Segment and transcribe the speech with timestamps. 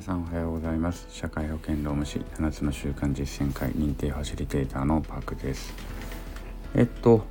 [0.00, 1.06] 皆さんおはようございます。
[1.10, 5.74] 社会保険労務士7つの習慣実践会認定ファシリテーターのパークです。
[6.74, 7.26] えっと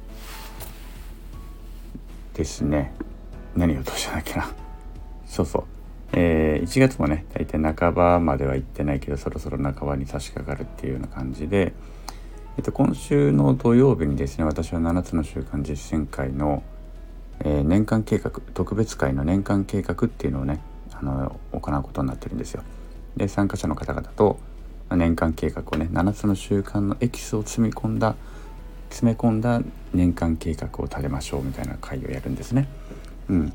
[2.35, 2.93] ですね。
[3.55, 4.53] 何をどうしたんだっけな。
[5.25, 5.63] そうそう。
[6.13, 11.73] えー、1月もね大体半ばまでは行ってないけどそろそろ半ばに差し掛かるっていうような感じで、
[12.57, 16.61] えっと、今週の土曜日にですね私は7つの習慣実践会の、
[17.39, 20.61] えー、年間計画特別会の年間計画っていうのをね
[20.93, 22.63] あの行うことになってるんですよ。
[23.17, 24.39] で参加者の方々と
[24.91, 28.15] 年間計画をね7つの習慣のエキスを積み込んだ
[28.89, 29.61] 詰め込んだ
[29.93, 32.67] 年間計画を立てましょうみたいな会をやるんですね。
[33.29, 33.53] うん、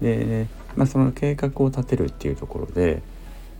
[0.00, 3.02] で、まあ、その計画を立てるっていうところで、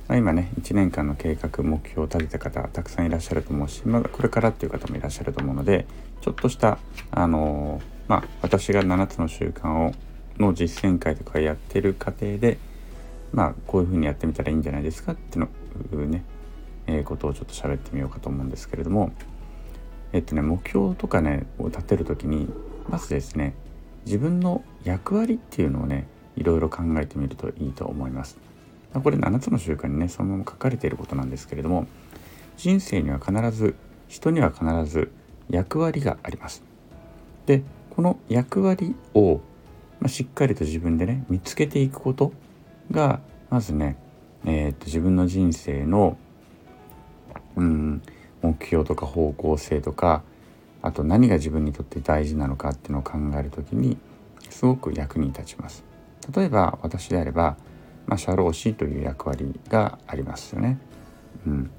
[0.08, 5.86] まあ、今ね1年間の計画目標を立てた方たくさんいらっしゃると思うし、まあ、これからっていう方もいらっしゃると思うので
[6.20, 6.78] ちょっとした
[7.10, 9.94] あのまあ、私が7つの習慣を
[10.38, 12.58] の実践会とかやってる過程で
[13.32, 16.24] まあこういうふうにやってみたらいいんじゃないですかっていうね、
[16.86, 19.12] えー、ことをちょっと喋ってみようかと思うんですけれども
[20.12, 22.48] えっとね目標とかねを立てる時に
[22.88, 23.54] まずですね
[24.04, 28.38] 自分の役割っていうのをねいろいろ考えてみるといいと思います。
[28.92, 31.86] これ7つの習慣にねそのまま書かれていることなんですけれども
[32.58, 33.74] 人生には必ず
[34.06, 35.10] 人には必ず
[35.48, 36.62] 役割があります。
[37.46, 39.40] でこの役割を、
[40.00, 42.32] まあ、しっかりと自分でね見つけていくこと
[42.92, 43.96] がまずね、
[44.44, 46.16] えー、と自分の人生の、
[47.56, 48.02] うん、
[48.42, 50.22] 目標とか方向性とか
[50.82, 53.96] あと何が自分にとって大事なのかっていうのを考える時に
[54.50, 55.84] すごく役に立ちます。
[56.34, 57.56] 例えば私であれば、
[58.06, 60.78] まあ、社労士という役割がありますよね。
[61.46, 61.70] うん、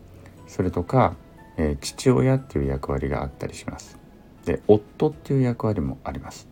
[0.48, 1.16] それとか、
[1.58, 3.98] えー、父親っていう役割があったりします。
[4.46, 6.48] で夫っていう役割もあります。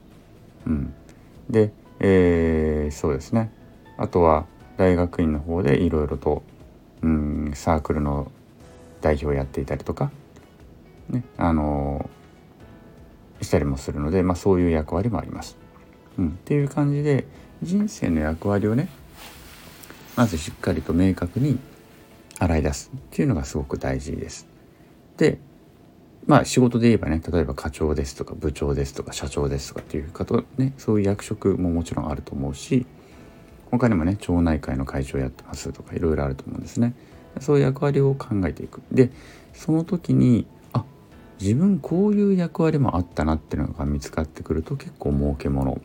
[0.66, 0.94] うん、
[1.50, 3.52] で、えー、そうですね
[3.98, 4.46] あとは
[4.82, 6.42] 大学院の方でいろいろと、
[7.04, 8.32] うん、サークルの
[9.00, 10.10] 代表をやっていたりとか、
[11.08, 12.10] ね、あの
[13.44, 15.56] したりもするので、まあ、そういう役割もあります。
[16.18, 17.28] うん、っていう感じで
[17.62, 18.90] 人生の役割をね
[20.16, 21.60] まずしっかりと明確に
[22.40, 24.48] 洗い出すっていうのがすごく大事です。
[25.18, 25.38] で
[26.26, 32.88] まあ仕事で言えばね例えば課長ですとか部長ですとか社長ですとかっていう方ねそういう役職ももちろんあると思うし
[33.72, 36.94] 他にもね町内会の会長やってますとかいろいろあると思うんですね。
[37.40, 38.82] そういう役割を考えていく。
[38.92, 39.10] で
[39.54, 40.84] その時にあ
[41.40, 45.82] 自分こういう役割もあったなっていうのが見つかってくると結構儲けもの、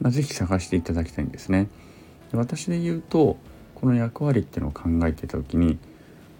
[0.00, 1.68] まあ、是非探していただきたいんですね。
[2.32, 3.36] で私で言うと
[3.76, 5.78] この役割っていうのを考えてた時に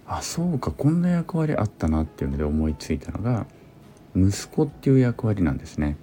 [0.05, 3.45] あそうかこんな役割あったなっていうので思いついたのが
[4.13, 5.95] 息子っていう役割なんですね。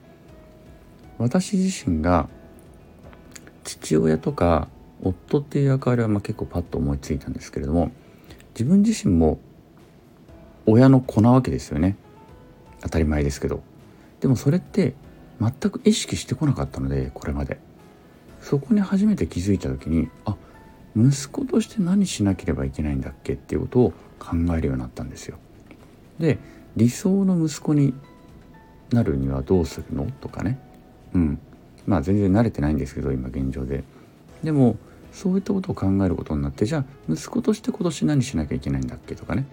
[1.19, 2.29] 私自身が
[3.65, 4.69] 父親とか
[5.03, 7.93] 夫っていう役割はま結構パッと思いついたんですけれども
[8.55, 9.39] 自分自身も
[10.67, 11.97] 親の子なわけですよね。
[12.81, 13.63] 当たり前ですけど。
[14.21, 14.95] でもそれって
[15.41, 17.59] 全く意識してこなかったのでこれまで。
[18.41, 20.37] そこに初めて気づいた時にあ
[20.97, 23.35] 息子として何しなければいけないんだっけ？
[23.35, 25.39] っていうことを考えるようになったんですよ。
[26.19, 26.39] で
[26.77, 27.95] 理想の息子に
[28.91, 30.11] なるにはどうするの？
[30.21, 30.59] とかね。
[31.15, 31.39] うん。
[31.87, 33.85] まあ全然慣れてないんですけど今現状で。
[34.43, 34.77] でも
[35.13, 39.47] そういったことを考えることになってじゃあ息子として今年何しなきゃいけないんだっけとかね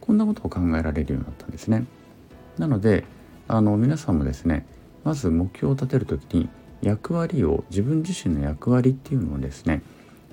[0.00, 1.84] こんなことを考えられるようになったんですね。
[2.58, 3.04] なので
[3.48, 4.66] あの皆さんもですね
[5.04, 6.48] まず目標を立てる時に
[6.82, 9.82] 役割を自分自身の役割っていうのをですね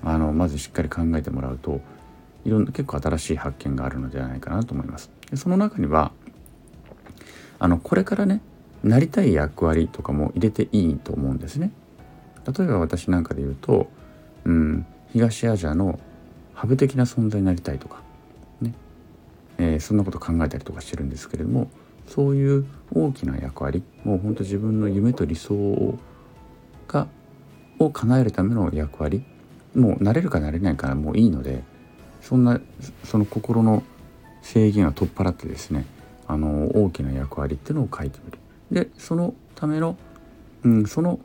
[0.02, 1.80] あのまずしっかり考えてもらうと
[2.44, 5.10] いろんな結構新しい発見があるのではないかなと思います。
[5.30, 6.12] でその中には
[7.58, 8.40] あのこれからね
[8.82, 11.72] なりたい役割とかも入れていいと思うんですね。
[12.46, 13.90] 例えば私なんかで言うと
[14.48, 16.00] うん、東アジアの
[16.54, 18.00] ハブ的な存在になりたいとか、
[18.62, 18.74] ね
[19.58, 21.70] えー、そんなこと考えたりとかしてるんですけれども
[22.06, 25.98] そういう大きな役割もうほんと自分の夢と理想
[26.88, 27.06] が
[27.78, 29.22] を叶えるための役割
[29.74, 31.62] もうなれるかなれないからもういいので
[32.22, 32.58] そんな
[33.04, 33.82] その心の
[34.40, 35.84] 制限を取っ払ってですね
[36.26, 38.38] あの大きな役割っていうのを書いてみる。
[38.72, 39.96] でそのための、
[40.64, 41.20] うん、その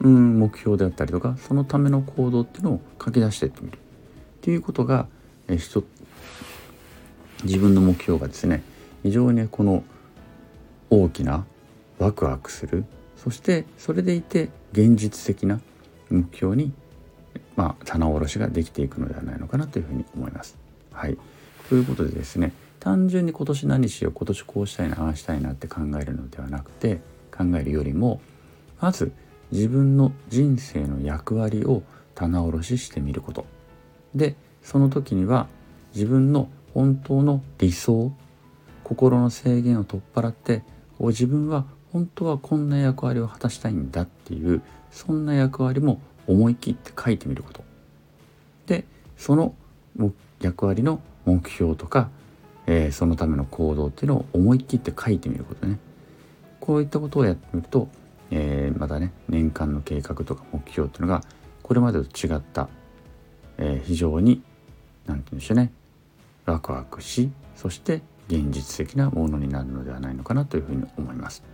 [0.00, 3.76] うん、目標であったりとかそのための行動っていうのを書き出していってみる。
[3.76, 3.78] っ
[4.42, 5.08] ていうことが、
[5.48, 5.82] え人
[7.44, 8.62] 自分の目標がですね
[9.02, 9.84] 非常にこの
[10.90, 11.44] 大きな
[11.98, 12.84] ワクワクする。
[13.16, 15.60] そしてそれでいて現実的な
[16.10, 16.72] 目標に、
[17.56, 20.56] まあ、棚卸しができていくのではないのかなというふうに思います。
[20.92, 21.18] はい、
[21.68, 27.00] ということでですね単純に今年何しよう今年こうしたいなああしたいなって考えるのではなくて
[27.36, 28.20] 考えるよりも
[28.80, 29.12] まず
[29.52, 31.82] 自分の人生の役割を
[32.14, 33.46] 棚卸ししてみること。
[34.14, 35.46] でその時には
[35.94, 38.12] 自分の本当の理想
[38.84, 40.62] 心の制限を取っ払って
[40.98, 47.64] 自分は本当はこんな役割を果たしたいんだっていうそんな役割も思い切って書いてみること。
[48.66, 48.84] で
[49.16, 49.54] その
[50.40, 52.10] 役割の目標とか、
[52.66, 55.78] えー、そのための行動っていうのを思い切って書いてみることね。
[56.60, 57.88] こういったことをやってみると、
[58.30, 61.22] えー、またね年間の計画とか目標っていうのが
[61.62, 62.68] これまでと違った、
[63.58, 64.42] えー、非常に
[65.06, 65.72] 何て言うんでしょうね
[66.44, 71.44] ワクワクしそして現実的なものになるのではないのかなというふうに思います。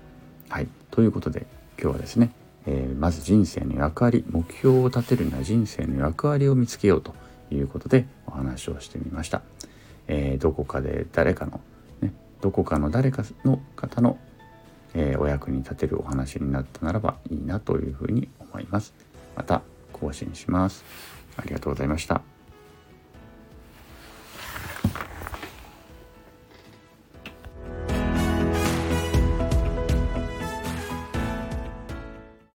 [0.49, 1.47] はい、ということで
[1.81, 2.31] 今日はですね、
[2.67, 7.15] えー、まず人生の役割目標を立てるには人生の役割を見つけようと
[7.51, 9.43] いうことでお話をしてみました。
[10.09, 11.61] え、どこかで誰かの、
[12.01, 14.19] ね、どこかの誰かの方の、
[14.94, 18.94] えー、お役に立てるお話になったならばいいなというふうに思います。
[19.37, 19.62] また
[19.93, 20.85] 更新します。
[21.37, 22.42] ありがとうございました。